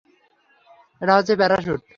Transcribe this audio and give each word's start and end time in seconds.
এটা 1.01 1.13
হচ্ছে 1.17 1.33
প্যারাশ্যুট। 1.35 1.81